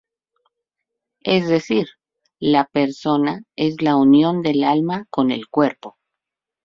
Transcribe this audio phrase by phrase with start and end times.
[1.25, 1.87] Es decir,
[2.39, 5.99] la Persona es la unión del alma con el cuerpo.